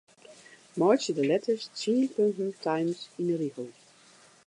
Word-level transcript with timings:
Meitsje 0.77 1.11
de 1.15 1.25
letters 1.29 1.63
tsien 1.75 2.07
punten 2.15 2.51
Times 2.63 2.99
yn 3.19 3.27
'e 3.31 3.35
rigel. 3.41 3.69